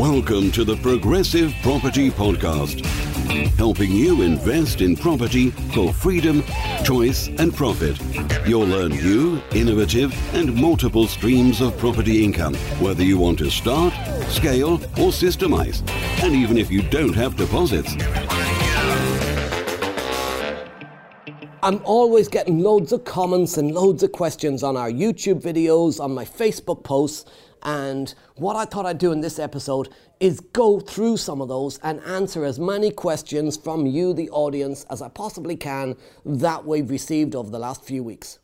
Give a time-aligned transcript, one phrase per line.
[0.00, 2.86] Welcome to the Progressive Property Podcast,
[3.56, 6.42] helping you invest in property for freedom,
[6.82, 8.00] choice, and profit.
[8.48, 13.92] You'll learn new, innovative, and multiple streams of property income, whether you want to start,
[14.30, 15.86] scale, or systemize,
[16.22, 17.94] and even if you don't have deposits.
[21.62, 26.14] I'm always getting loads of comments and loads of questions on our YouTube videos, on
[26.14, 27.30] my Facebook posts,
[27.62, 29.88] and what I thought I'd do in this episode
[30.18, 34.84] is go through some of those and answer as many questions from you, the audience,
[34.90, 38.38] as I possibly can that we've received over the last few weeks.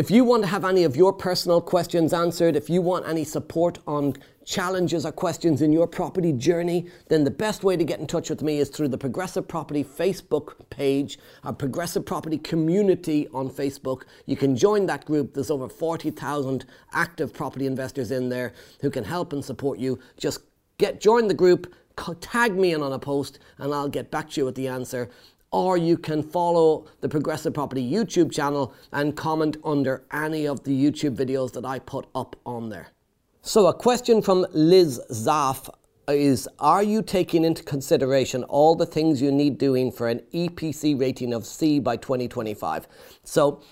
[0.00, 3.22] If you want to have any of your personal questions answered, if you want any
[3.22, 4.14] support on
[4.46, 8.30] challenges or questions in your property journey, then the best way to get in touch
[8.30, 14.04] with me is through the Progressive Property Facebook page, our Progressive Property community on Facebook.
[14.24, 15.34] You can join that group.
[15.34, 16.64] There's over 40,000
[16.94, 19.98] active property investors in there who can help and support you.
[20.16, 20.40] Just
[20.78, 21.74] get join the group,
[22.20, 25.10] tag me in on a post, and I'll get back to you with the answer
[25.52, 30.70] or you can follow the Progressive Property YouTube channel and comment under any of the
[30.70, 32.88] YouTube videos that I put up on there.
[33.42, 35.68] So, a question from Liz Zaff
[36.08, 41.00] is Are you taking into consideration all the things you need doing for an EPC
[41.00, 42.86] rating of C by 2025?
[43.24, 43.62] So,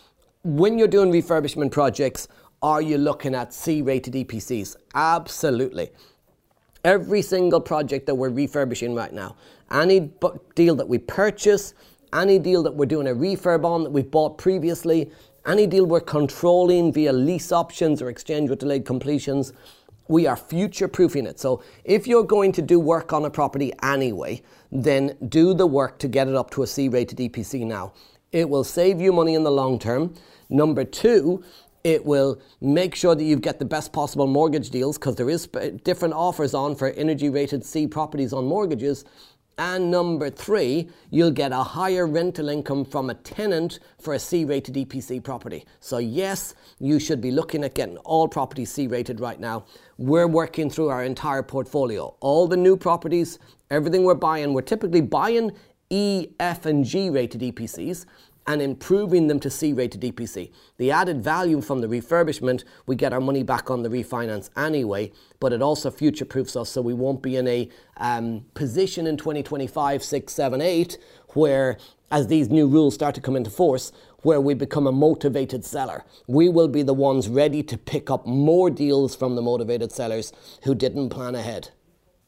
[0.45, 2.29] when you're doing refurbishment projects,
[2.63, 4.77] are you looking at C rated EPCs?
[4.95, 5.91] Absolutely.
[6.85, 9.37] Every single project that we're refurbishing right now,
[9.71, 10.11] any
[10.55, 11.75] deal that we purchase,
[12.13, 15.11] any deal that we're doing a refurb on that we've bought previously,
[15.47, 19.53] any deal we're controlling via lease options or exchange with delayed completions,
[20.09, 21.39] we are future proofing it.
[21.39, 25.99] So if you're going to do work on a property anyway, then do the work
[26.01, 27.93] to get it up to a C rated EPC now.
[28.33, 30.15] It will save you money in the long term.
[30.51, 31.43] Number two,
[31.85, 35.47] it will make sure that you get the best possible mortgage deals because there is
[35.85, 39.05] different offers on for energy rated C properties on mortgages.
[39.59, 44.45] And number three, you'll get a higher rental income from a tenant for a C
[44.45, 45.65] rated EPC property.
[45.81, 49.65] So, yes, you should be looking at getting all properties C rated right now.
[49.97, 52.15] We're working through our entire portfolio.
[52.21, 55.51] All the new properties, everything we're buying, we're typically buying
[55.91, 58.07] E, F, and G rated EPCs
[58.49, 60.51] and improving them to C rated EPC.
[60.79, 65.13] The added value from the refurbishment, we get our money back on the refinance anyway,
[65.39, 69.19] but it also future proofs us so we won't be in a um, position in
[69.19, 70.99] 2025, 6, 7, 8
[71.35, 71.77] where,
[72.11, 73.93] as these new rules start to come into force,
[74.23, 76.07] where we become a motivated seller.
[76.27, 80.33] We will be the ones ready to pick up more deals from the motivated sellers
[80.65, 81.69] who didn't plan ahead.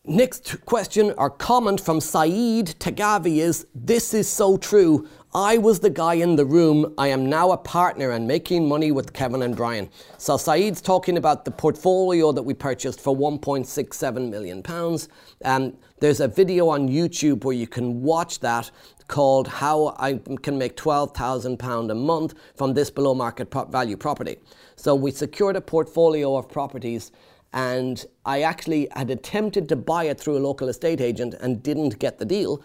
[0.07, 5.07] Next question or comment from Saeed Tagavi is This is so true.
[5.33, 6.93] I was the guy in the room.
[6.99, 9.89] I am now a partner and making money with Kevin and Brian.
[10.19, 15.09] So Saeed's talking about the portfolio that we purchased for 1.67 million pounds.
[15.43, 18.73] And there's a video on YouTube where you can watch that
[19.07, 24.37] called How I Can Make 12,000 pound a month from this below market value property.
[24.75, 27.13] So we secured a portfolio of properties
[27.53, 32.01] and I actually had attempted to buy it through a local estate agent and didn't
[32.01, 32.65] get the deal.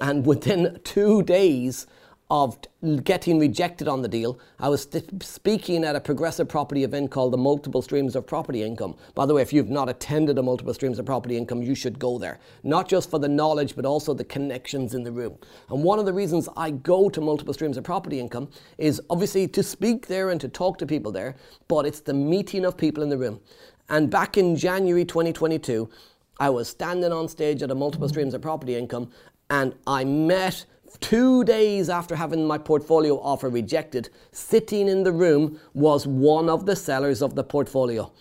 [0.00, 1.88] And within two days,
[2.30, 2.58] of
[3.04, 4.38] getting rejected on the deal.
[4.58, 4.88] I was
[5.20, 8.96] speaking at a progressive property event called the Multiple Streams of Property Income.
[9.14, 11.98] By the way, if you've not attended a Multiple Streams of Property Income, you should
[11.98, 12.40] go there.
[12.62, 15.36] Not just for the knowledge, but also the connections in the room.
[15.68, 18.48] And one of the reasons I go to Multiple Streams of Property Income
[18.78, 21.36] is obviously to speak there and to talk to people there,
[21.68, 23.40] but it's the meeting of people in the room.
[23.90, 25.90] And back in January 2022,
[26.40, 29.10] I was standing on stage at a Multiple Streams of Property Income
[29.50, 30.64] and I met
[31.00, 36.66] two days after having my portfolio offer rejected, sitting in the room was one of
[36.66, 38.12] the sellers of the portfolio.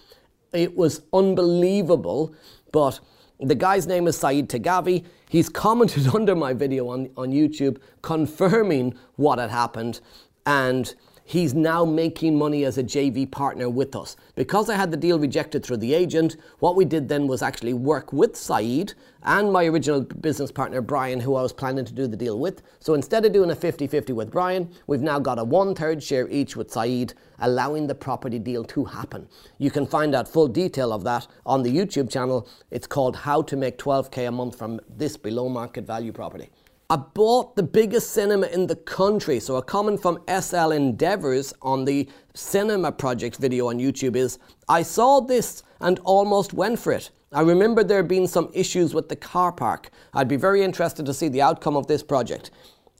[0.53, 2.33] It was unbelievable,
[2.71, 2.99] but
[3.39, 5.05] the guy's name is Saeed Tagavi.
[5.29, 9.99] He's commented under my video on, on YouTube confirming what had happened
[10.45, 14.15] and he's now making money as a JV partner with us.
[14.35, 17.73] Because I had the deal rejected through the agent, what we did then was actually
[17.73, 18.93] work with Saeed
[19.23, 22.61] and my original business partner Brian, who I was planning to do the deal with.
[22.79, 26.03] So instead of doing a 50 50 with Brian, we've now got a one third
[26.03, 29.27] share each with Saeed, allowing the property deal to happen.
[29.57, 32.47] You can find out full detail of that on the YouTube channel.
[32.69, 36.49] It's called How to Make 12K a Month from This Below Market Value Property.
[36.89, 39.39] I bought the biggest cinema in the country.
[39.39, 44.37] So, a comment from SL Endeavors on the cinema project video on YouTube is
[44.67, 47.09] I saw this and almost went for it.
[47.31, 49.91] I remember there being some issues with the car park.
[50.13, 52.51] I'd be very interested to see the outcome of this project.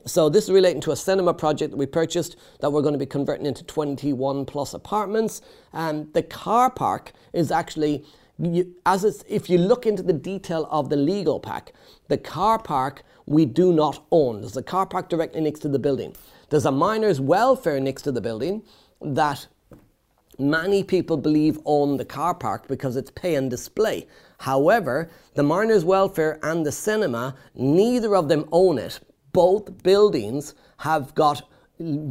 [0.06, 3.00] So this is relating to a cinema project that we purchased that we're going to
[3.00, 5.42] be converting into 21 plus apartments.
[5.72, 8.06] And the car park is actually
[8.86, 11.74] as if you look into the detail of the legal pack,
[12.08, 14.42] the car park we do not own.
[14.42, 16.16] There's a car park directly next to the building.
[16.50, 18.64] There's a miners' welfare next to the building
[19.02, 19.48] that
[20.40, 24.08] many people believe own the car park because it's pay and display.
[24.40, 29.00] However, the miners' welfare and the cinema, neither of them own it.
[29.32, 31.44] Both buildings have got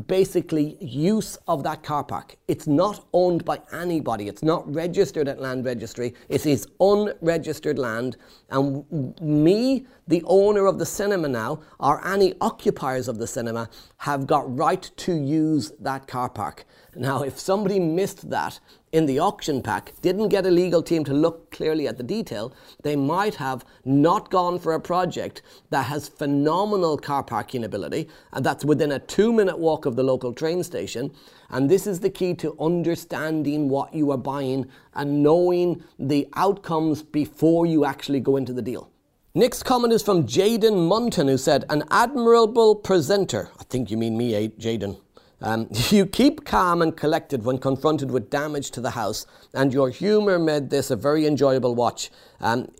[0.06, 2.36] basically use of that car park.
[2.48, 4.26] It's not owned by anybody.
[4.28, 6.14] It's not registered at land registry.
[6.28, 8.16] It is unregistered land.
[8.50, 14.26] And me, the owner of the cinema now, or any occupiers of the cinema, have
[14.26, 16.64] got right to use that car park.
[16.94, 18.60] Now, if somebody missed that
[18.92, 22.52] in the auction pack, didn't get a legal team to look clearly at the detail,
[22.82, 25.40] they might have not gone for a project
[25.70, 30.02] that has phenomenal car parking ability and that's within a two minute walk of the
[30.02, 31.10] local train station.
[31.48, 37.02] And this is the key to understanding what you are buying and knowing the outcomes
[37.02, 38.90] before you actually go into the deal.
[39.34, 43.48] Next comment is from Jaden Munton, who said, An admirable presenter.
[43.58, 44.98] I think you mean me, eh, Jaden.
[45.42, 49.90] Um, you keep calm and collected when confronted with damage to the house, and your
[49.90, 52.10] humour made this a very enjoyable watch.
[52.40, 52.70] Um,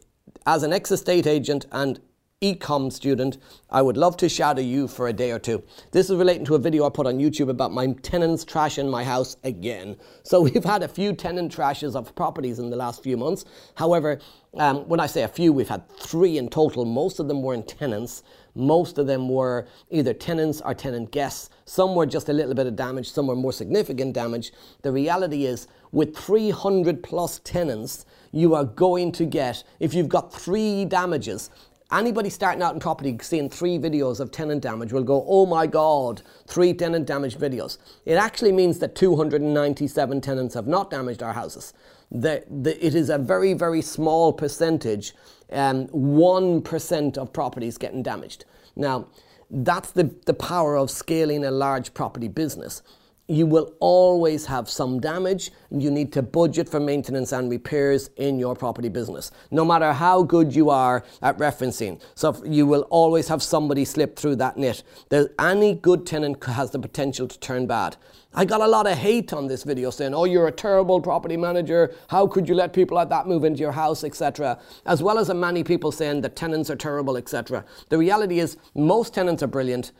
[0.47, 2.01] as an ex estate agent and
[2.43, 3.39] ecom student,
[3.71, 5.63] I would love to shadow you for a day or two.
[5.93, 9.05] This is relating to a video I put on YouTube about my tenants trashing my
[9.05, 9.97] house again.
[10.25, 13.45] So we've had a few tenant trashes of properties in the last few months.
[13.77, 14.19] However,
[14.55, 16.85] um, when I say a few, we've had three in total.
[16.85, 18.25] Most of them weren't tenants.
[18.55, 21.51] Most of them were either tenants or tenant guests.
[21.65, 24.53] Some were just a little bit of damage, some were more significant damage.
[24.83, 30.33] The reality is, with 300 plus tenants, you are going to get, if you've got
[30.33, 31.51] three damages,
[31.93, 35.67] Anybody starting out in property seeing three videos of tenant damage will go, oh my
[35.67, 37.77] God, three tenant damage videos.
[38.07, 41.75] It actually means that 297 tenants have not damaged our houses.
[42.11, 45.13] The, the, it is a very, very small percentage,
[45.53, 48.45] um, 1% of properties getting damaged.
[48.77, 49.07] Now,
[49.51, 52.83] that's the, the power of scaling a large property business
[53.29, 55.53] you will always have some damage.
[55.71, 60.23] You need to budget for maintenance and repairs in your property business, no matter how
[60.23, 62.01] good you are at referencing.
[62.15, 64.83] So you will always have somebody slip through that net.
[65.09, 67.97] There's, any good tenant has the potential to turn bad.
[68.35, 71.37] I got a lot of hate on this video saying, oh, you're a terrible property
[71.37, 71.95] manager.
[72.09, 74.59] How could you let people like that move into your house, etc.
[74.87, 77.65] As well as many people saying that tenants are terrible, etc.
[77.91, 79.93] The reality is most tenants are brilliant.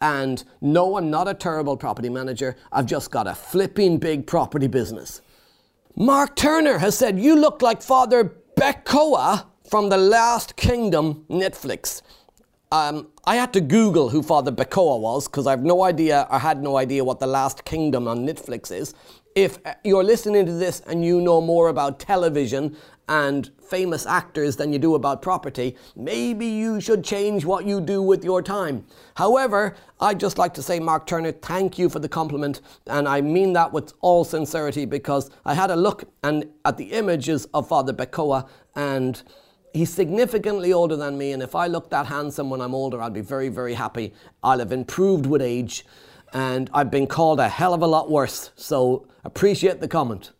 [0.00, 2.56] And no, I'm not a terrible property manager.
[2.70, 5.22] I've just got a flipping big property business.
[5.96, 12.02] Mark Turner has said, You look like Father Beocca from The Last Kingdom Netflix.
[12.70, 16.38] Um, I had to Google who Father Beocca was because I have no idea, I
[16.38, 18.94] had no idea what The Last Kingdom on Netflix is.
[19.34, 22.76] If you're listening to this and you know more about television
[23.08, 28.02] and famous actors than you do about property, maybe you should change what you do
[28.02, 28.84] with your time.
[29.14, 33.20] However, I'd just like to say, Mark Turner, thank you for the compliment, and I
[33.20, 37.68] mean that with all sincerity because I had a look and at the images of
[37.68, 39.22] Father Beocca and
[39.72, 43.10] he's significantly older than me, and if I look that handsome when I'm older, I'll
[43.10, 44.14] be very, very happy.
[44.42, 45.84] I'll have improved with age,
[46.32, 50.32] and I've been called a hell of a lot worse, so appreciate the comment.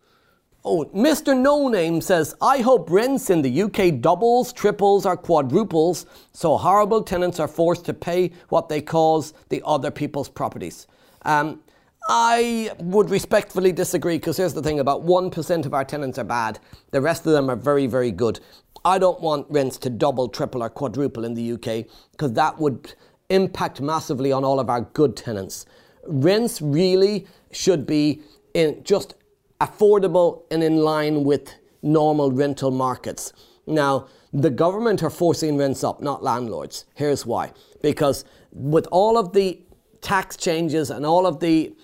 [0.70, 1.34] Oh, Mr.
[1.34, 6.04] No Name says, I hope rents in the UK doubles, triples, or quadruples
[6.34, 10.86] so horrible tenants are forced to pay what they cause the other people's properties.
[11.22, 11.62] Um,
[12.06, 16.58] I would respectfully disagree because here's the thing about 1% of our tenants are bad,
[16.90, 18.38] the rest of them are very, very good.
[18.84, 22.92] I don't want rents to double, triple, or quadruple in the UK because that would
[23.30, 25.64] impact massively on all of our good tenants.
[26.06, 28.20] Rents really should be
[28.52, 29.14] in just
[29.60, 33.32] affordable and in line with normal rental markets.
[33.66, 36.86] Now, the government are forcing rents up, not landlords.
[36.94, 37.52] Here's why.
[37.82, 39.60] Because with all of the
[40.00, 41.74] tax changes and all of the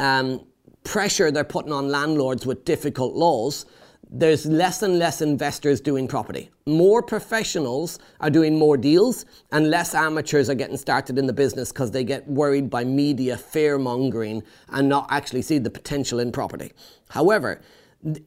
[0.00, 0.46] um,
[0.84, 3.66] pressure they're putting on landlords with difficult laws,
[4.10, 6.50] there's less and less investors doing property.
[6.66, 11.72] More professionals are doing more deals, and less amateurs are getting started in the business
[11.72, 16.30] because they get worried by media fear mongering and not actually see the potential in
[16.30, 16.72] property.
[17.08, 17.60] However,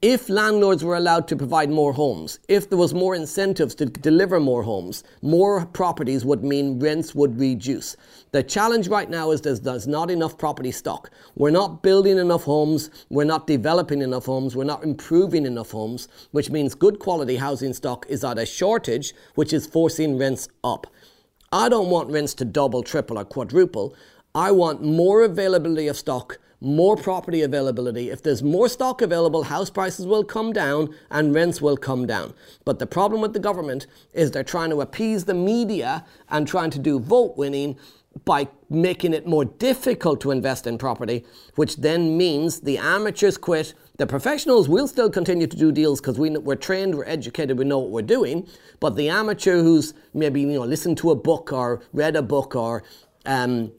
[0.01, 4.37] if landlords were allowed to provide more homes, if there was more incentives to deliver
[4.37, 7.95] more homes, more properties would mean rents would reduce.
[8.31, 11.11] The challenge right now is there's, there's not enough property stock.
[11.35, 16.09] We're not building enough homes, we're not developing enough homes, we're not improving enough homes,
[16.31, 20.87] which means good quality housing stock is at a shortage, which is forcing rents up.
[21.53, 23.95] I don't want rents to double, triple, or quadruple.
[24.35, 28.09] I want more availability of stock more property availability.
[28.09, 32.33] If there's more stock available, house prices will come down and rents will come down.
[32.65, 36.71] But the problem with the government is they're trying to appease the media and trying
[36.71, 37.77] to do vote winning
[38.25, 41.23] by making it more difficult to invest in property,
[41.55, 43.73] which then means the amateurs quit.
[43.97, 47.65] The professionals will still continue to do deals because we, we're trained, we're educated, we
[47.65, 48.47] know what we're doing.
[48.79, 52.55] But the amateur who's maybe you know listened to a book or read a book
[52.55, 52.83] or
[53.25, 53.71] um,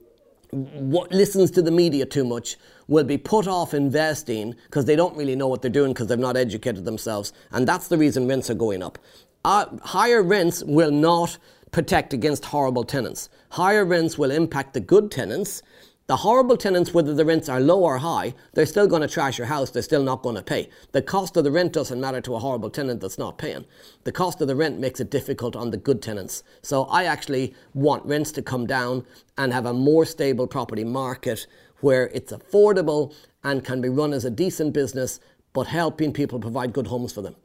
[0.52, 2.56] what listens to the media too much
[2.88, 6.18] will be put off investing because they don't really know what they're doing because they've
[6.18, 7.32] not educated themselves.
[7.52, 8.98] And that's the reason rents are going up.
[9.44, 11.38] Uh, higher rents will not
[11.70, 13.28] protect against horrible tenants.
[13.50, 15.62] Higher rents will impact the good tenants.
[16.10, 19.38] The horrible tenants, whether the rents are low or high, they're still going to trash
[19.38, 19.70] your house.
[19.70, 20.68] They're still not going to pay.
[20.90, 23.64] The cost of the rent doesn't matter to a horrible tenant that's not paying.
[24.02, 26.42] The cost of the rent makes it difficult on the good tenants.
[26.62, 29.06] So I actually want rents to come down
[29.38, 31.46] and have a more stable property market
[31.78, 33.14] where it's affordable
[33.44, 35.20] and can be run as a decent business,
[35.52, 37.36] but helping people provide good homes for them.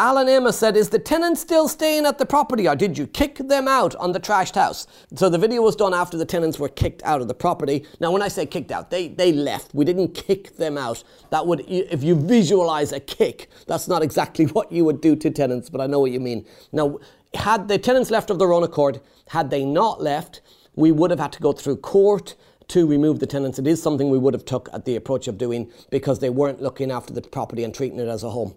[0.00, 3.38] Alan Amos said, Is the tenant still staying at the property or did you kick
[3.38, 4.86] them out on the trashed house?
[5.16, 7.84] So the video was done after the tenants were kicked out of the property.
[7.98, 9.74] Now, when I say kicked out, they, they left.
[9.74, 11.02] We didn't kick them out.
[11.30, 15.30] That would, if you visualize a kick, that's not exactly what you would do to
[15.32, 16.46] tenants, but I know what you mean.
[16.70, 17.00] Now,
[17.34, 19.00] had the tenants left of their own accord,
[19.30, 20.42] had they not left,
[20.76, 22.36] we would have had to go through court
[22.68, 23.58] to remove the tenants.
[23.58, 26.62] It is something we would have took at the approach of doing because they weren't
[26.62, 28.54] looking after the property and treating it as a home.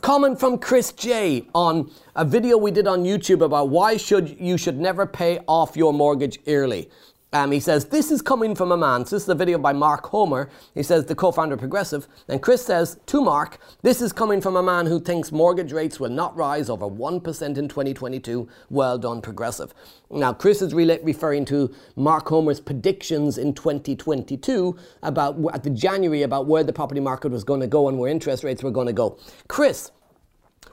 [0.00, 4.56] Comment from Chris J on a video we did on YouTube about why should you
[4.56, 6.88] should never pay off your mortgage early.
[7.32, 9.04] Um, he says, This is coming from a man.
[9.04, 10.48] So this is a video by Mark Homer.
[10.74, 12.08] He says, the co founder of Progressive.
[12.26, 16.00] And Chris says to Mark, This is coming from a man who thinks mortgage rates
[16.00, 18.48] will not rise over 1% in 2022.
[18.70, 19.74] Well done, Progressive.
[20.10, 26.22] Now, Chris is re- referring to Mark Homer's predictions in 2022 about at the January
[26.22, 28.86] about where the property market was going to go and where interest rates were going
[28.86, 29.18] to go.
[29.48, 29.90] Chris,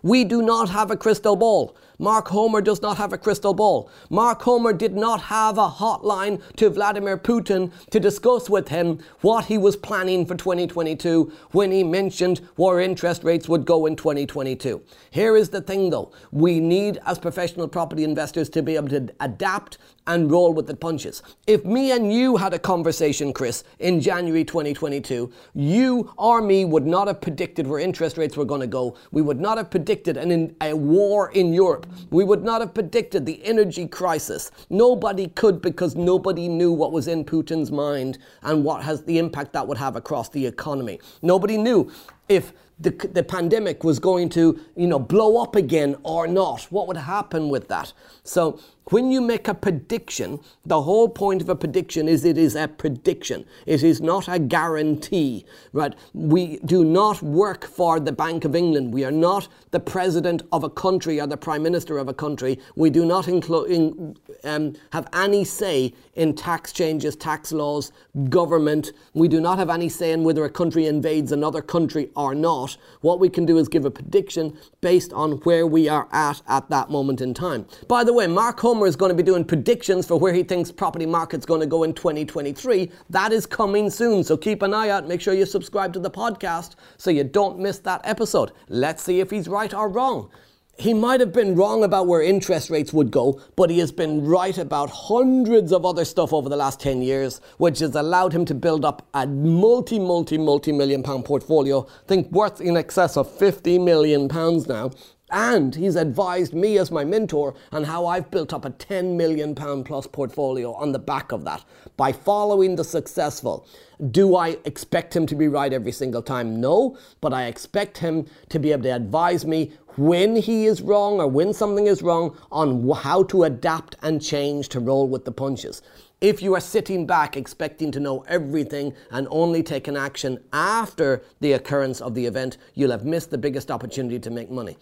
[0.03, 1.75] we do not have a crystal ball.
[1.97, 3.89] Mark Homer does not have a crystal ball.
[4.09, 9.45] Mark Homer did not have a hotline to Vladimir Putin to discuss with him what
[9.45, 14.81] he was planning for 2022 when he mentioned where interest rates would go in 2022.
[15.11, 19.13] Here is the thing though we need, as professional property investors, to be able to
[19.19, 21.23] adapt and roll with the punches.
[21.47, 26.85] If me and you had a conversation, Chris, in January 2022, you or me would
[26.85, 28.97] not have predicted where interest rates were going to go.
[29.11, 31.84] We would not have predicted an, a war in Europe.
[32.09, 34.51] We would not have predicted the energy crisis.
[34.69, 39.53] Nobody could because nobody knew what was in Putin's mind and what has the impact
[39.53, 40.99] that would have across the economy.
[41.21, 41.91] Nobody knew
[42.29, 46.63] if the, the pandemic was going to, you know, blow up again or not.
[46.63, 47.93] What would happen with that?
[48.23, 48.59] So
[48.91, 52.67] when you make a prediction, the whole point of a prediction is it is a
[52.67, 53.45] prediction.
[53.65, 55.95] It is not a guarantee, right?
[56.13, 58.93] We do not work for the Bank of England.
[58.93, 62.59] We are not the president of a country or the prime minister of a country.
[62.75, 67.91] We do not inclu- in, um, have any say in tax changes, tax laws,
[68.29, 68.91] government.
[69.13, 72.77] We do not have any say in whether a country invades another country or not.
[73.01, 76.69] What we can do is give a prediction based on where we are at at
[76.69, 77.65] that moment in time.
[77.87, 80.69] By the way, Mark Homer is going to be doing predictions for where he thinks
[80.69, 82.91] property market's going to go in 2023.
[83.09, 85.07] That is coming soon, so keep an eye out.
[85.07, 88.51] Make sure you subscribe to the podcast so you don't miss that episode.
[88.67, 90.29] Let's see if he's right or wrong
[90.77, 94.25] he might have been wrong about where interest rates would go, but he has been
[94.25, 98.43] right about hundreds of other stuff over the last 10 years, which has allowed him
[98.45, 103.15] to build up a multi, multi, multi million pound portfolio, I think worth in excess
[103.15, 104.91] of 50 million pounds now.
[105.35, 109.53] And he's advised me as my mentor on how I've built up a 10 million
[109.53, 111.65] pound plus portfolio on the back of that
[111.97, 113.67] by following the successful.
[114.11, 116.61] Do I expect him to be right every single time?
[116.61, 121.19] No, but I expect him to be able to advise me when he is wrong
[121.19, 125.33] or when something is wrong on how to adapt and change to roll with the
[125.33, 125.81] punches.
[126.21, 131.23] If you are sitting back expecting to know everything and only take an action after
[131.41, 134.77] the occurrence of the event, you'll have missed the biggest opportunity to make money.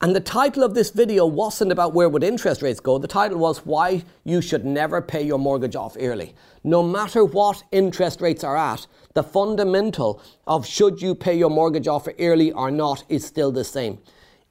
[0.00, 2.98] And the title of this video wasn't about where would interest rates go.
[2.98, 6.36] The title was why you should never pay your mortgage off early.
[6.62, 11.88] No matter what interest rates are at, the fundamental of should you pay your mortgage
[11.88, 13.98] off early or not is still the same.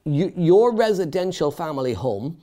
[0.04, 2.42] You, your residential family home,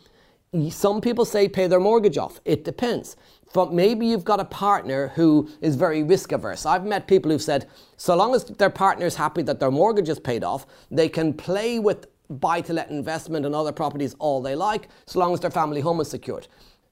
[0.70, 2.40] some people say pay their mortgage off.
[2.46, 3.18] It depends.
[3.52, 6.64] But maybe you've got a partner who is very risk averse.
[6.64, 7.68] I've met people who've said,
[7.99, 11.34] so long as their partner is happy that their mortgage is paid off, they can
[11.34, 15.40] play with buy to let investment and other properties all they like, so long as
[15.40, 16.48] their family home is secured.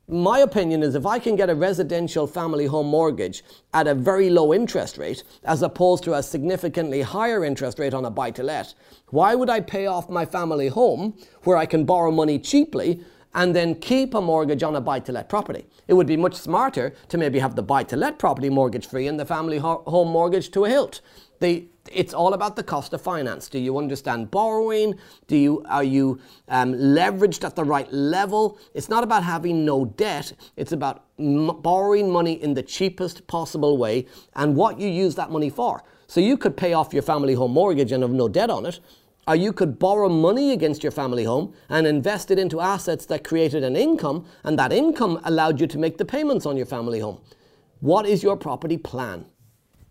[0.09, 4.31] my opinion is if I can get a residential family home mortgage at a very
[4.31, 8.43] low interest rate, as opposed to a significantly higher interest rate on a buy to
[8.43, 8.75] let,
[9.09, 13.03] why would I pay off my family home where I can borrow money cheaply
[13.35, 15.65] and then keep a mortgage on a buy to let property?
[15.89, 19.07] It would be much smarter to maybe have the buy to let property mortgage free
[19.07, 21.01] and the family ho- home mortgage to a hilt.
[21.41, 23.49] The, it's all about the cost of finance.
[23.49, 24.99] Do you understand borrowing?
[25.27, 28.59] Do you are you um, leveraged at the right level?
[28.75, 30.33] It's not about having no debt.
[30.57, 35.31] It's about m- borrowing money in the cheapest possible way and what you use that
[35.31, 35.83] money for.
[36.07, 38.81] So you could pay off your family home mortgage and have no debt on it,
[39.27, 43.25] or you could borrow money against your family home and invest it into assets that
[43.25, 47.01] created an income, and that income allowed you to make the payments on your family
[47.01, 47.21] home.
[47.81, 49.25] What is your property plan?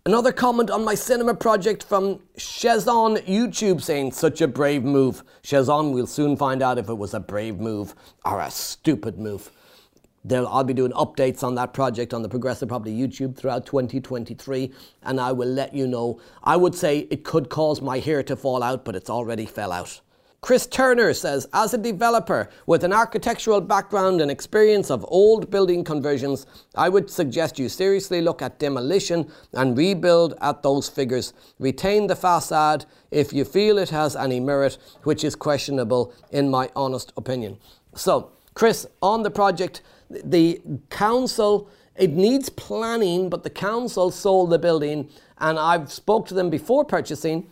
[0.04, 5.22] Another comment on my cinema project from Shezon YouTube saying, such a brave move.
[5.44, 7.94] Shezon, we'll soon find out if it was a brave move
[8.24, 9.52] or a stupid move.
[10.28, 14.72] I'll be doing updates on that project on the Progressive Property YouTube throughout 2023,
[15.04, 16.20] and I will let you know.
[16.42, 19.70] I would say it could cause my hair to fall out, but it's already fell
[19.70, 20.00] out.
[20.42, 25.84] Chris Turner says, as a developer with an architectural background and experience of old building
[25.84, 31.32] conversions, I would suggest you seriously look at demolition and rebuild at those figures.
[31.60, 36.68] Retain the facade if you feel it has any merit, which is questionable in my
[36.74, 37.56] honest opinion.
[37.94, 44.58] So, Chris, on the project, the council, it needs planning, but the council sold the
[44.58, 45.08] building
[45.38, 47.48] and I've spoke to them before purchasing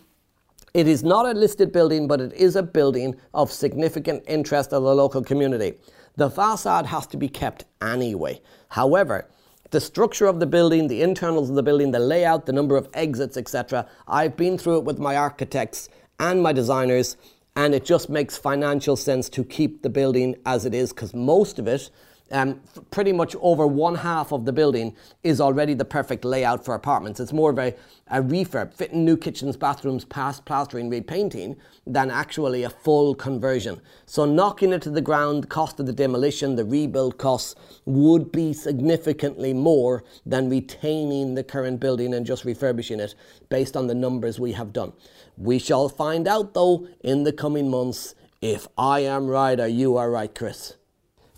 [0.74, 4.76] it is not a listed building, but it is a building of significant interest to
[4.76, 5.74] the local community.
[6.16, 8.40] The facade has to be kept anyway.
[8.68, 9.28] However,
[9.70, 12.88] the structure of the building, the internals of the building, the layout, the number of
[12.94, 17.16] exits, etc., I've been through it with my architects and my designers,
[17.56, 21.58] and it just makes financial sense to keep the building as it is because most
[21.58, 21.90] of it
[22.30, 22.60] um,
[22.90, 27.20] pretty much over one half of the building is already the perfect layout for apartments.
[27.20, 27.74] It's more of a,
[28.08, 31.56] a refurb, fitting new kitchens, bathrooms, past plastering, repainting,
[31.86, 33.80] than actually a full conversion.
[34.06, 38.30] So knocking it to the ground, the cost of the demolition, the rebuild costs would
[38.32, 43.14] be significantly more than retaining the current building and just refurbishing it
[43.48, 44.92] based on the numbers we have done.
[45.36, 49.96] We shall find out though in the coming months if I am right or you
[49.96, 50.76] are right, Chris.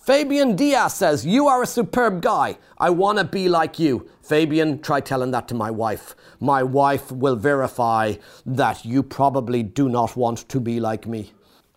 [0.02, 2.58] Fabian Diaz says, You are a superb guy.
[2.76, 4.08] I want to be like you.
[4.20, 6.16] Fabian, try telling that to my wife.
[6.40, 11.30] My wife will verify that you probably do not want to be like me.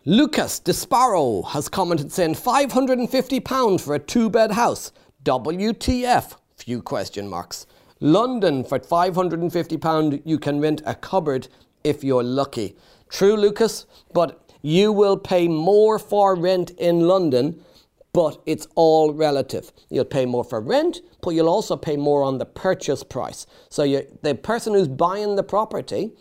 [0.06, 4.90] Lucas Disparrow has commented saying £550 for a two bed house.
[5.22, 6.36] WTF?
[6.56, 7.66] Few question marks.
[8.00, 11.46] London, for £550, you can rent a cupboard
[11.84, 12.74] if you're lucky.
[13.08, 17.62] True, Lucas, but you will pay more for rent in London
[18.16, 19.72] but it's all relative.
[19.90, 23.46] You'll pay more for rent, but you'll also pay more on the purchase price.
[23.68, 26.12] So you, the person who's buying the property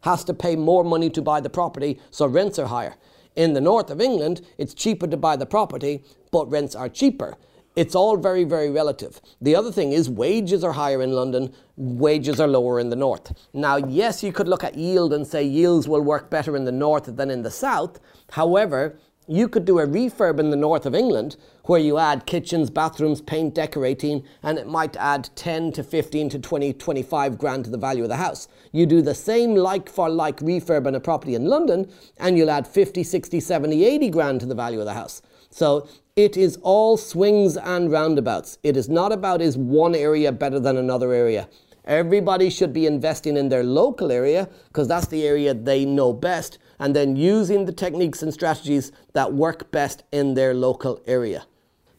[0.00, 2.94] has to pay more money to buy the property, so rents are higher.
[3.36, 7.36] In the north of England, it's cheaper to buy the property, but rents are cheaper.
[7.76, 9.20] It's all very, very relative.
[9.42, 13.30] The other thing is wages are higher in London, wages are lower in the north.
[13.52, 16.72] Now, yes, you could look at yield and say yields will work better in the
[16.72, 18.00] north than in the south.
[18.30, 22.70] However, you could do a refurb in the north of England where you add kitchens,
[22.70, 27.70] bathrooms, paint, decorating, and it might add 10 to 15 to 20, 25 grand to
[27.70, 28.48] the value of the house.
[28.72, 32.50] You do the same like for like refurb on a property in London, and you'll
[32.50, 35.22] add 50, 60, 70, 80 grand to the value of the house.
[35.50, 38.58] So it is all swings and roundabouts.
[38.62, 41.48] It is not about is one area better than another area.
[41.84, 46.58] Everybody should be investing in their local area because that's the area they know best
[46.82, 51.46] and then using the techniques and strategies that work best in their local area.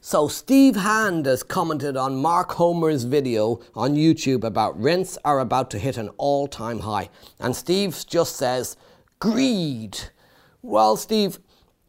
[0.01, 5.71] So Steve Hand has commented on Mark Homer's video on YouTube about rents are about
[5.71, 7.07] to hit an all-time high.
[7.39, 8.75] And Steve just says,
[9.19, 9.97] greed.
[10.61, 11.39] Well, Steve,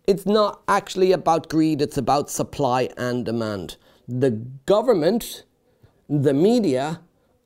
[0.07, 3.77] it's not actually about greed, it's about supply and demand.
[4.07, 4.31] The
[4.67, 5.43] government,
[6.09, 7.01] the media,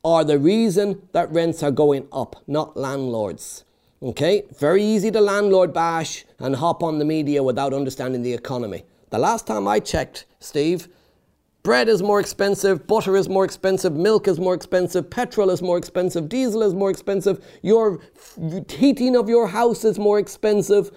[0.04, 3.64] are the reason that rents are going up, not landlords.
[4.00, 8.84] Okay, very easy to landlord bash and hop on the media without understanding the economy.
[9.11, 10.87] The last time I checked, Steve,
[11.64, 15.76] bread is more expensive, butter is more expensive, milk is more expensive, petrol is more
[15.76, 17.98] expensive, diesel is more expensive, your
[18.68, 20.92] heating of your house is more expensive.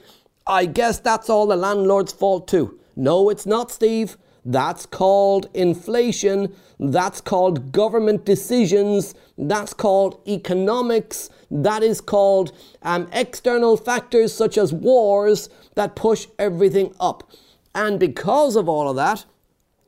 [0.46, 2.80] I guess that's all the landlord's fault too.
[2.96, 4.16] No, it's not, Steve.
[4.46, 6.56] That's called inflation.
[6.80, 9.14] That's called government decisions.
[9.38, 11.30] That's called economics.
[11.52, 17.30] That is called um, external factors such as wars that push everything up.
[17.76, 19.26] And because of all of that,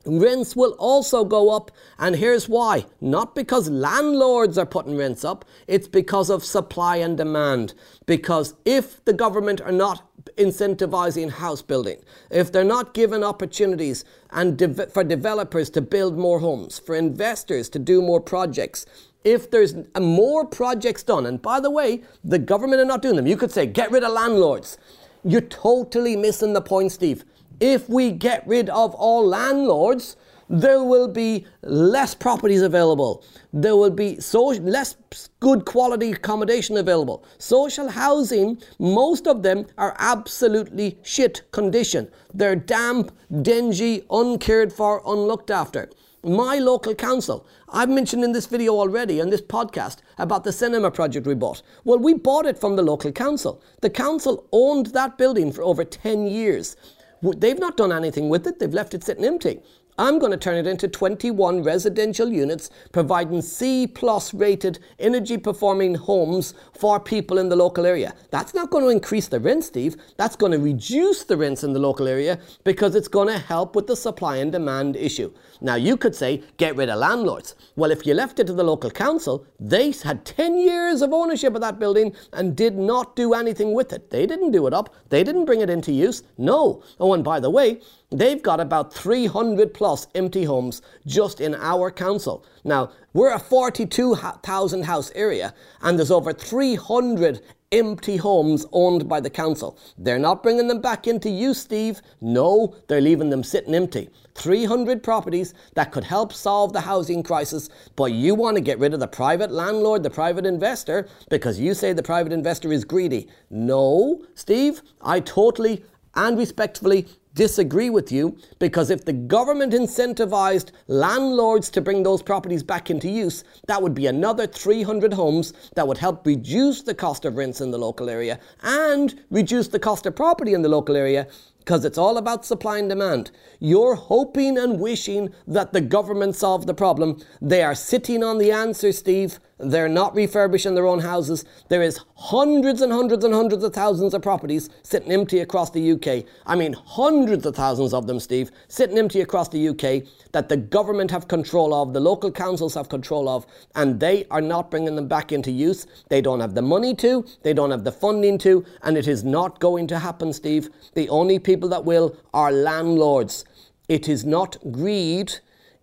[0.05, 2.85] Rents will also go up, and here's why.
[2.99, 7.73] Not because landlords are putting rents up, it's because of supply and demand.
[8.05, 14.57] Because if the government are not incentivizing house building, if they're not giving opportunities and
[14.57, 18.85] de- for developers to build more homes, for investors to do more projects,
[19.23, 23.27] if there's more projects done, and by the way, the government are not doing them,
[23.27, 24.77] you could say, get rid of landlords.
[25.23, 27.23] You're totally missing the point, Steve.
[27.59, 30.17] If we get rid of all landlords,
[30.49, 33.23] there will be less properties available.
[33.53, 34.97] There will be so, less
[35.39, 37.23] good quality accommodation available.
[37.37, 42.09] Social housing, most of them are absolutely shit condition.
[42.33, 45.89] They're damp, dingy, uncared for, unlooked after.
[46.25, 50.89] My local council, I've mentioned in this video already, in this podcast, about the cinema
[50.89, 51.61] project we bought.
[51.83, 53.61] Well, we bought it from the local council.
[53.81, 56.77] The council owned that building for over 10 years.
[57.21, 59.59] They've not done anything with it, they've left it sitting empty.
[59.97, 65.93] I'm going to turn it into 21 residential units providing C plus rated energy performing
[65.93, 68.15] homes for people in the local area.
[68.31, 69.95] That's not going to increase the rent, Steve.
[70.17, 73.75] That's going to reduce the rents in the local area because it's going to help
[73.75, 75.31] with the supply and demand issue.
[75.61, 77.55] Now, you could say, get rid of landlords.
[77.75, 81.53] Well, if you left it to the local council, they had 10 years of ownership
[81.53, 84.09] of that building and did not do anything with it.
[84.09, 86.23] They didn't do it up, they didn't bring it into use.
[86.37, 86.83] No.
[86.99, 87.79] Oh, and by the way,
[88.13, 92.45] They've got about 300 plus empty homes just in our council.
[92.63, 99.31] Now, we're a 42,000 house area and there's over 300 empty homes owned by the
[99.31, 99.79] council.
[99.97, 102.03] They're not bringing them back into use, Steve.
[102.21, 104.09] No, they're leaving them sitting empty.
[104.35, 108.93] 300 properties that could help solve the housing crisis, but you want to get rid
[108.93, 113.27] of the private landlord, the private investor, because you say the private investor is greedy.
[113.49, 115.83] No, Steve, I totally
[116.15, 122.63] and respectfully disagree with you because if the government incentivized landlords to bring those properties
[122.63, 127.25] back into use, that would be another 300 homes that would help reduce the cost
[127.25, 130.95] of rents in the local area and reduce the cost of property in the local
[130.95, 131.27] area
[131.59, 133.31] because it's all about supply and demand.
[133.65, 137.23] You're hoping and wishing that the government solve the problem.
[137.41, 139.39] They are sitting on the answer, Steve.
[139.57, 141.45] They're not refurbishing their own houses.
[141.69, 145.93] There is hundreds and hundreds and hundreds of thousands of properties sitting empty across the
[145.93, 146.25] UK.
[146.45, 150.57] I mean, hundreds of thousands of them, Steve, sitting empty across the UK that the
[150.57, 153.45] government have control of, the local councils have control of,
[153.75, 155.87] and they are not bringing them back into use.
[156.09, 159.23] They don't have the money to, they don't have the funding to, and it is
[159.23, 160.69] not going to happen, Steve.
[160.95, 163.45] The only people that will are landlords.
[163.87, 165.39] It is not greed,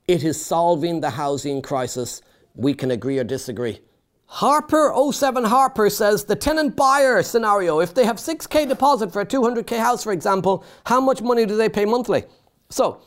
[0.08, 2.22] it is solving the housing crisis.
[2.54, 3.80] We can agree or disagree.
[4.30, 9.78] Harper07 Harper says the tenant buyer scenario, if they have 6k deposit for a 200k
[9.78, 12.24] house, for example, how much money do they pay monthly?
[12.70, 13.02] So,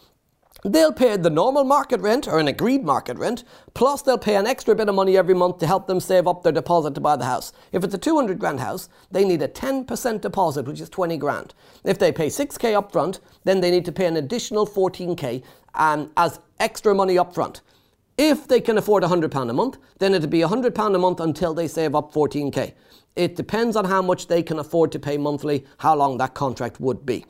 [0.66, 4.48] They'll pay the normal market rent or an agreed market rent, plus they'll pay an
[4.48, 7.18] extra bit of money every month to help them save up their deposit to buy
[7.18, 7.52] the house.
[7.74, 11.54] If it's a 200 grand house, they need a 10% deposit, which is 20 grand.
[11.84, 15.44] If they pay 6k up front, then they need to pay an additional 14k
[15.76, 17.62] um, as extra money up front.
[18.18, 21.68] If they can afford £100 a month, then it'd be £100 a month until they
[21.68, 22.74] save up 14k.
[23.16, 26.80] It depends on how much they can afford to pay monthly, how long that contract
[26.80, 27.26] would be.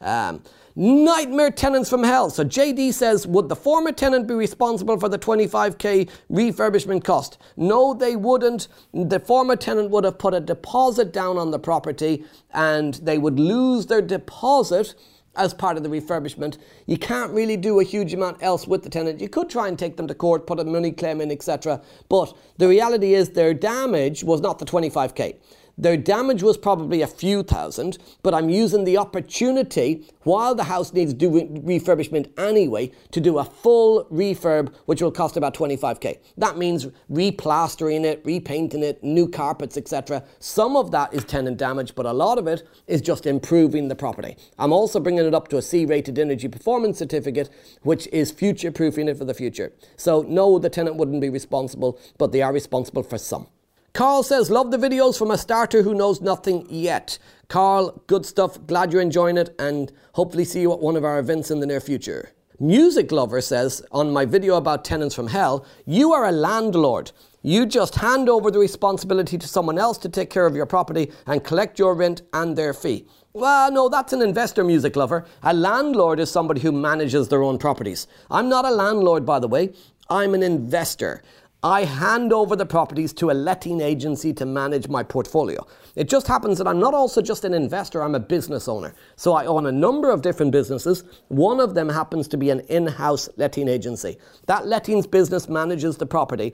[0.00, 0.42] Um,
[0.76, 2.30] nightmare tenants from hell.
[2.30, 7.38] So JD says, would the former tenant be responsible for the 25k refurbishment cost?
[7.56, 8.68] No, they wouldn't.
[8.92, 13.38] The former tenant would have put a deposit down on the property and they would
[13.38, 14.94] lose their deposit
[15.36, 16.58] as part of the refurbishment.
[16.86, 19.20] You can't really do a huge amount else with the tenant.
[19.20, 21.82] You could try and take them to court, put a money claim in, etc.
[22.08, 25.36] But the reality is their damage was not the 25k.
[25.76, 30.92] Their damage was probably a few thousand, but I'm using the opportunity while the house
[30.92, 36.18] needs do refurbishment anyway to do a full refurb, which will cost about 25k.
[36.38, 40.22] That means replastering it, repainting it, new carpets, etc.
[40.38, 43.96] Some of that is tenant damage, but a lot of it is just improving the
[43.96, 44.36] property.
[44.58, 47.50] I'm also bringing it up to a C-rated energy performance certificate,
[47.82, 49.72] which is future-proofing it for the future.
[49.96, 53.48] So no, the tenant wouldn't be responsible, but they are responsible for some.
[53.94, 57.16] Carl says, Love the videos from a starter who knows nothing yet.
[57.46, 58.58] Carl, good stuff.
[58.66, 61.66] Glad you're enjoying it and hopefully see you at one of our events in the
[61.66, 62.32] near future.
[62.58, 67.12] Music Lover says, on my video about tenants from hell, you are a landlord.
[67.42, 71.12] You just hand over the responsibility to someone else to take care of your property
[71.28, 73.06] and collect your rent and their fee.
[73.32, 75.24] Well, no, that's an investor music lover.
[75.44, 78.08] A landlord is somebody who manages their own properties.
[78.28, 79.72] I'm not a landlord, by the way.
[80.10, 81.22] I'm an investor.
[81.64, 85.66] I hand over the properties to a letting agency to manage my portfolio.
[85.96, 88.94] It just happens that I'm not also just an investor, I'm a business owner.
[89.16, 91.04] So I own a number of different businesses.
[91.28, 94.18] One of them happens to be an in house letting agency.
[94.44, 96.52] That lettings business manages the property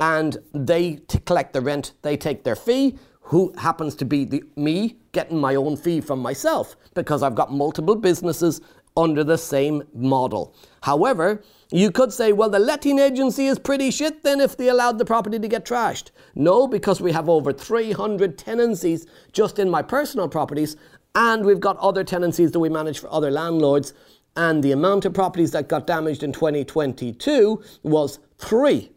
[0.00, 2.98] and they t- collect the rent, they take their fee.
[3.26, 7.50] Who happens to be the, me getting my own fee from myself because I've got
[7.50, 8.60] multiple businesses
[8.96, 10.54] under the same model.
[10.82, 14.98] However, you could say, well, the letting agency is pretty shit then if they allowed
[14.98, 16.10] the property to get trashed.
[16.34, 20.76] No, because we have over 300 tenancies just in my personal properties,
[21.14, 23.94] and we've got other tenancies that we manage for other landlords.
[24.36, 28.92] And the amount of properties that got damaged in 2022 was three.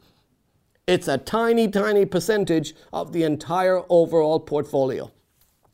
[0.88, 5.12] It's a tiny, tiny percentage of the entire overall portfolio.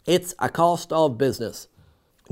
[0.06, 1.68] It's a cost of business.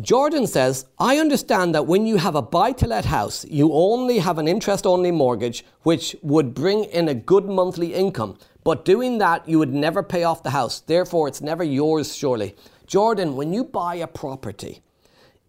[0.01, 4.19] Jordan says, I understand that when you have a buy to let house, you only
[4.19, 8.37] have an interest only mortgage, which would bring in a good monthly income.
[8.63, 10.79] But doing that, you would never pay off the house.
[10.81, 12.55] Therefore, it's never yours, surely.
[12.85, 14.81] Jordan, when you buy a property,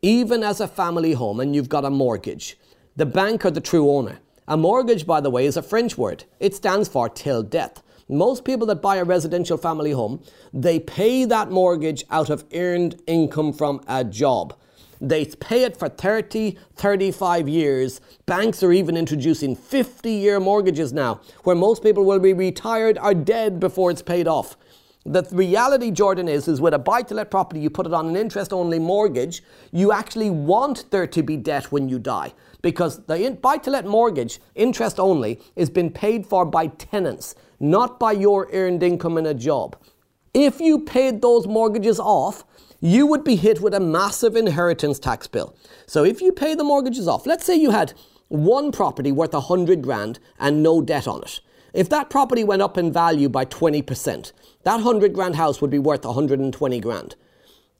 [0.03, 2.59] even as a family home and you've got a mortgage,
[2.97, 4.21] the bank are the true owner.
[4.49, 6.25] A mortgage, by the way, is a French word.
[6.41, 7.83] It stands for till death.
[8.11, 10.21] Most people that buy a residential family home,
[10.53, 14.53] they pay that mortgage out of earned income from a job.
[15.01, 18.01] They pay it for 30, 35 years.
[18.27, 23.15] Banks are even introducing 50 year mortgages now, where most people will be retired or
[23.15, 24.57] dead before it's paid off.
[25.07, 28.09] The reality, Jordan, is, is with a buy to let property, you put it on
[28.09, 32.35] an interest only mortgage, you actually want there to be debt when you die.
[32.61, 38.01] Because the buy to let mortgage, interest only, is been paid for by tenants not
[38.01, 39.77] by your earned income in a job.
[40.33, 42.45] If you paid those mortgages off,
[42.81, 45.55] you would be hit with a massive inheritance tax bill.
[45.87, 47.93] So if you pay the mortgages off, let's say you had
[48.29, 51.41] one property worth a hundred grand and no debt on it.
[51.75, 54.33] If that property went up in value by 20%,
[54.65, 57.17] that hundred grand house would be worth 120 grand.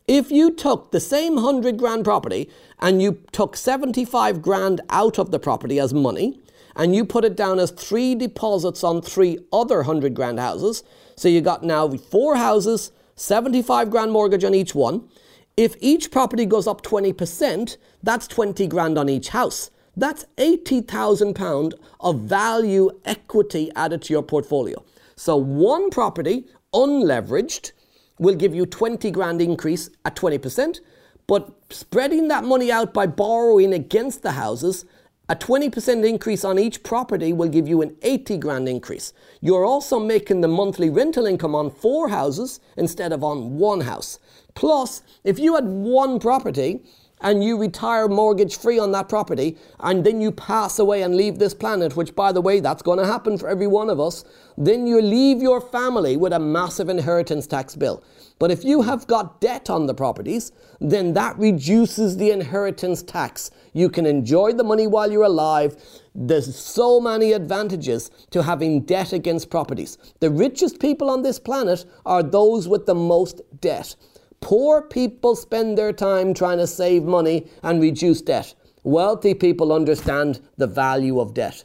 [0.07, 5.31] If you took the same hundred grand property and you took 75 grand out of
[5.31, 6.41] the property as money,
[6.77, 10.83] and you put it down as three deposits on three other 100 grand houses.
[11.17, 15.09] So you got now four houses, 75 grand mortgage on each one.
[15.57, 19.71] If each property goes up 20%, that's 20 grand on each house.
[19.97, 24.83] That's 80,000 pound of value equity added to your portfolio.
[25.17, 27.73] So one property unleveraged
[28.19, 30.81] will give you 20 grand increase at 20%,
[31.27, 34.85] but spreading that money out by borrowing against the houses
[35.31, 39.13] a 20% increase on each property will give you an 80 grand increase.
[39.41, 44.19] You're also making the monthly rental income on four houses instead of on one house.
[44.55, 46.81] Plus, if you had one property
[47.21, 51.39] and you retire mortgage free on that property, and then you pass away and leave
[51.39, 54.25] this planet, which by the way, that's going to happen for every one of us,
[54.59, 58.03] then you leave your family with a massive inheritance tax bill.
[58.41, 60.51] But if you have got debt on the properties,
[60.81, 63.51] then that reduces the inheritance tax.
[63.75, 65.77] You can enjoy the money while you're alive.
[66.15, 69.99] There's so many advantages to having debt against properties.
[70.21, 73.95] The richest people on this planet are those with the most debt.
[74.41, 78.55] Poor people spend their time trying to save money and reduce debt.
[78.85, 81.65] Wealthy people understand the value of debt.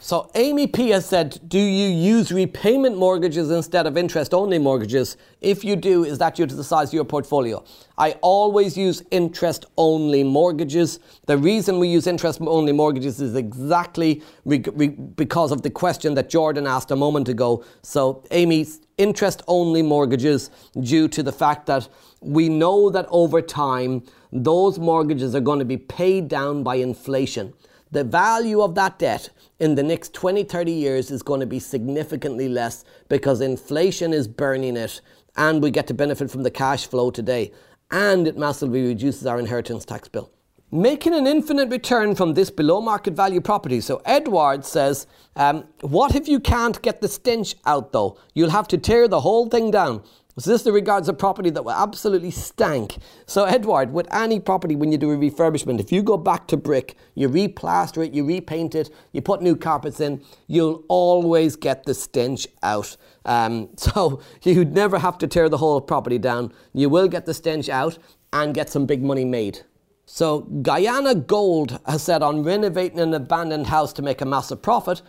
[0.00, 5.16] So Amy P has said, do you use repayment mortgages instead of interest only mortgages?
[5.40, 7.64] If you do, is that due to the size of your portfolio?
[7.96, 11.00] I always use interest only mortgages.
[11.26, 16.14] The reason we use interest only mortgages is exactly re- re- because of the question
[16.14, 17.64] that Jordan asked a moment ago.
[17.82, 21.88] So Amy's interest only mortgages due to the fact that
[22.20, 27.52] we know that over time those mortgages are going to be paid down by inflation
[27.90, 31.58] the value of that debt in the next 20, 30 years is going to be
[31.58, 35.00] significantly less because inflation is burning it
[35.36, 37.52] and we get to benefit from the cash flow today
[37.90, 40.30] and it massively reduces our inheritance tax bill.
[40.70, 43.80] Making an infinite return from this below market value property.
[43.80, 48.18] So Edward says, um, what if you can't get the stench out though?
[48.34, 50.02] You'll have to tear the whole thing down.
[50.38, 52.98] So this is the regards a property that will absolutely stank.
[53.24, 56.58] So Edward, with any property when you do a refurbishment, if you go back to
[56.58, 61.84] brick, you replaster it, you repaint it, you put new carpets in, you'll always get
[61.84, 62.94] the stench out.
[63.24, 66.52] Um, so you'd never have to tear the whole property down.
[66.74, 67.96] You will get the stench out
[68.34, 69.62] and get some big money made.
[70.10, 75.02] So Guyana Gold has said on renovating an abandoned house to make a massive profit,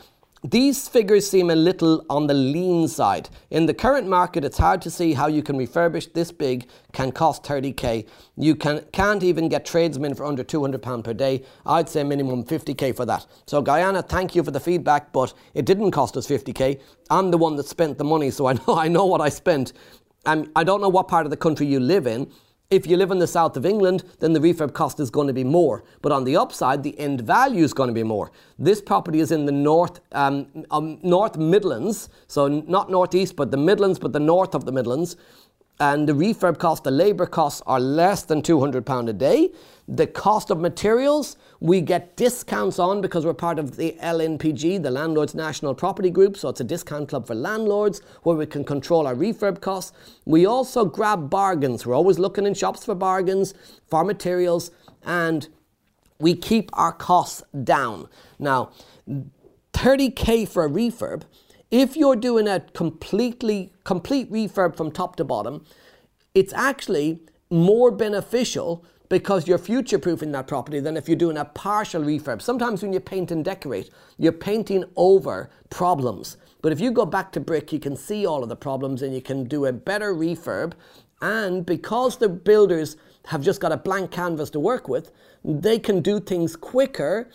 [0.44, 3.30] these figures seem a little on the lean side.
[3.50, 7.14] In the current market, it's hard to see how you can refurbish this big can
[7.14, 8.10] cost 30k.
[8.36, 11.46] You can, can't even get tradesmen for under 200 pound per day.
[11.66, 13.26] I'd say minimum 50k for that.
[13.48, 16.82] So Guyana, thank you for the feedback, but it didn't cost us 50k.
[17.10, 19.72] I'm the one that spent the money, so I know I know what I spent.
[20.26, 22.30] Um, I don't know what part of the country you live in.
[22.72, 25.34] If you live in the south of England, then the refurb cost is going to
[25.34, 25.84] be more.
[26.04, 28.32] But on the upside, the end value is going to be more.
[28.60, 33.58] This property is in the north, um, um, North Midlands, so not northeast, but the
[33.58, 35.16] Midlands, but the north of the Midlands
[35.80, 39.52] and the refurb cost, the labour costs are less than £200 a day.
[39.88, 44.92] The cost of materials, we get discounts on because we're part of the LNPG, the
[44.92, 49.08] Landlords National Property Group, so it's a discount club for landlords where we can control
[49.08, 49.94] our refurb costs.
[50.26, 51.86] We also grab bargains.
[51.86, 53.54] We're always looking in shops for bargains,
[53.88, 54.72] for materials,
[55.04, 55.48] and
[56.20, 58.10] we keep our costs down.
[58.38, 58.72] Now,
[59.74, 61.24] 30k for a refurb
[61.72, 65.64] if you're doing a completely complete refurb from top to bottom,
[66.34, 71.46] it's actually more beneficial because you're future proofing that property than if you're doing a
[71.46, 72.42] partial refurb.
[72.42, 76.38] Sometimes when you paint and decorate, you're painting over problems.
[76.62, 79.14] But if you go back to brick, you can see all of the problems and
[79.14, 80.74] you can do a better refurb.
[81.22, 85.12] And because the builders have just got a blank canvas to work with,
[85.44, 87.30] they can do things quicker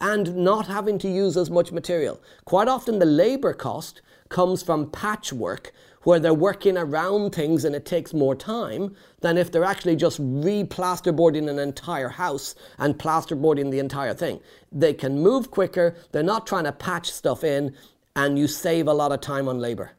[0.00, 2.20] and not having to use as much material.
[2.44, 7.84] Quite often, the labour cost comes from patchwork, where they're working around things and it
[7.84, 13.78] takes more time than if they're actually just re-plasterboarding an entire house and plasterboarding the
[13.78, 14.40] entire thing.
[14.72, 17.74] They can move quicker, they're not trying to patch stuff in,
[18.16, 19.92] and you save a lot of time on labour.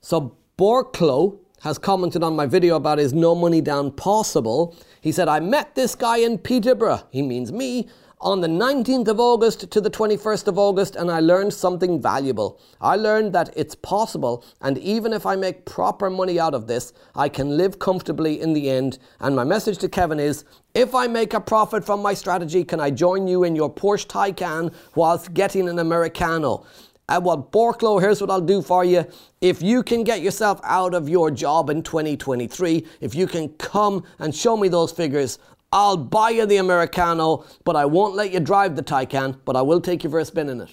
[0.00, 4.76] So Borklow has commented on my video about his no money down possible.
[5.00, 7.88] He said, I met this guy in Peterborough, he means me,
[8.22, 12.60] on the 19th of August to the 21st of August, and I learned something valuable.
[12.80, 16.92] I learned that it's possible, and even if I make proper money out of this,
[17.16, 19.00] I can live comfortably in the end.
[19.20, 22.78] And my message to Kevin is if I make a profit from my strategy, can
[22.78, 26.64] I join you in your Porsche Taycan whilst getting an Americano?
[27.08, 29.04] Uh, well, Borklow, here's what I'll do for you.
[29.40, 34.04] If you can get yourself out of your job in 2023, if you can come
[34.20, 35.38] and show me those figures,
[35.72, 39.62] I'll buy you the Americano, but I won't let you drive the Taycan, but I
[39.62, 40.70] will take you for a spin in it.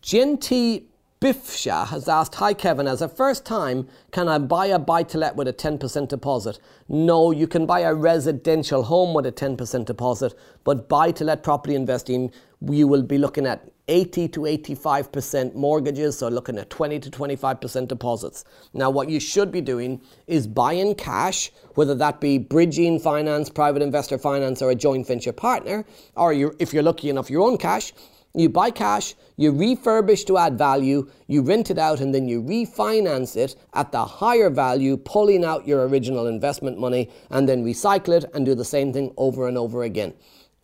[0.00, 0.84] Jinty
[1.22, 5.18] Bifsha has asked, Hi Kevin, as a first time, can I buy a buy to
[5.18, 6.58] let with a 10% deposit?
[6.88, 11.44] No, you can buy a residential home with a 10% deposit, but buy to let
[11.44, 12.32] property investing,
[12.68, 17.86] you will be looking at 80 to 85% mortgages, so looking at 20 to 25%
[17.86, 18.44] deposits.
[18.74, 23.82] Now, what you should be doing is buying cash, whether that be bridging finance, private
[23.82, 25.84] investor finance, or a joint venture partner,
[26.16, 27.92] or you if you're lucky enough, your own cash,
[28.34, 32.42] you buy cash, you refurbish to add value, you rent it out, and then you
[32.42, 38.16] refinance it at the higher value, pulling out your original investment money, and then recycle
[38.16, 40.14] it and do the same thing over and over again.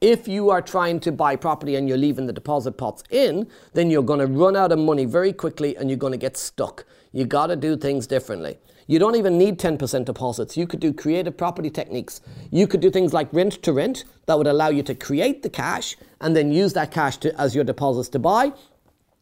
[0.01, 3.91] If you are trying to buy property and you're leaving the deposit pots in, then
[3.91, 6.87] you're going to run out of money very quickly and you're going to get stuck.
[7.13, 8.59] You got to do things differently.
[8.87, 10.57] You don't even need 10% deposits.
[10.57, 12.21] You could do creative property techniques.
[12.51, 15.51] You could do things like rent to rent that would allow you to create the
[15.51, 18.53] cash and then use that cash to, as your deposits to buy.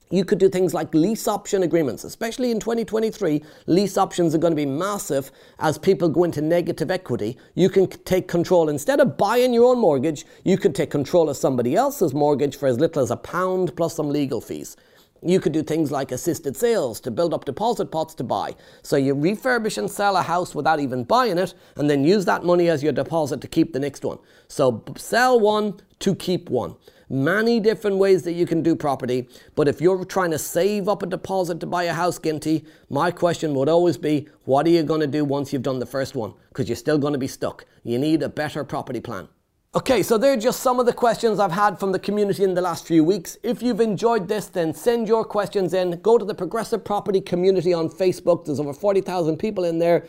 [0.09, 3.43] You could do things like lease option agreements, especially in 2023.
[3.67, 7.37] Lease options are going to be massive as people go into negative equity.
[7.57, 8.69] You can take control.
[8.69, 12.69] Instead of buying your own mortgage, you could take control of somebody else's mortgage for
[12.69, 14.77] as little as a pound plus some legal fees.
[15.23, 18.55] You could do things like assisted sales to build up deposit pots to buy.
[18.83, 22.45] So you refurbish and sell a house without even buying it, and then use that
[22.45, 24.19] money as your deposit to keep the next one.
[24.49, 26.77] So sell one to keep one.
[27.09, 31.05] Many different ways that you can do property, but if you're trying to save up
[31.05, 34.83] a deposit to buy a house, Ginty, my question would always be what are you
[34.83, 36.35] going to do once you've done the first one?
[36.49, 37.65] Because you're still going to be stuck.
[37.85, 39.29] You need a better property plan.
[39.75, 42.63] Okay, so they're just some of the questions I've had from the community in the
[42.63, 43.37] last few weeks.
[43.43, 46.01] If you've enjoyed this, then send your questions in.
[46.01, 48.47] Go to the Progressive Property community on Facebook.
[48.47, 50.07] There's over 40,000 people in there.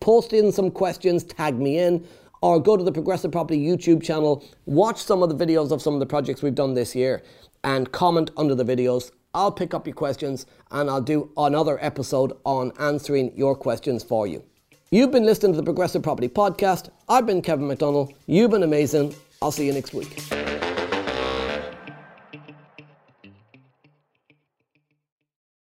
[0.00, 2.06] Post in some questions, tag me in,
[2.40, 4.42] or go to the Progressive Property YouTube channel.
[4.64, 7.22] Watch some of the videos of some of the projects we've done this year
[7.64, 9.10] and comment under the videos.
[9.34, 14.26] I'll pick up your questions and I'll do another episode on answering your questions for
[14.26, 14.42] you.
[14.92, 16.90] You've been listening to the Progressive Property Podcast.
[17.08, 18.14] I've been Kevin McDonnell.
[18.26, 19.14] You've been amazing.
[19.40, 20.22] I'll see you next week.